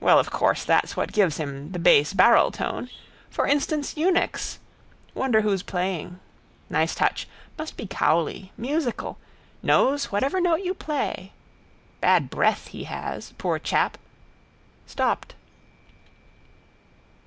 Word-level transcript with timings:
Well, 0.00 0.18
of 0.18 0.30
course 0.30 0.64
that's 0.64 0.96
what 0.96 1.12
gives 1.12 1.36
him 1.36 1.72
the 1.72 1.78
base 1.78 2.14
barreltone. 2.14 2.88
For 3.28 3.46
instance 3.46 3.98
eunuchs. 3.98 4.60
Wonder 5.12 5.42
who's 5.42 5.62
playing. 5.62 6.20
Nice 6.70 6.94
touch. 6.94 7.28
Must 7.58 7.76
be 7.76 7.86
Cowley. 7.86 8.50
Musical. 8.56 9.18
Knows 9.62 10.06
whatever 10.10 10.40
note 10.40 10.62
you 10.62 10.72
play. 10.72 11.34
Bad 12.00 12.30
breath 12.30 12.68
he 12.68 12.84
has, 12.84 13.34
poor 13.36 13.58
chap. 13.58 13.98
Stopped. 14.86 15.34